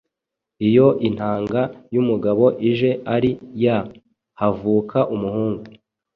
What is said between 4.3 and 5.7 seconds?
havuka umuhungu